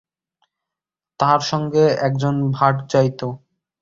তাঁহার 1.19 1.41
সঙ্গে 1.41 1.83
সঙ্গে 1.91 2.03
একজন 2.07 2.35
ভাট 2.51 2.75
যাইত। 2.91 3.21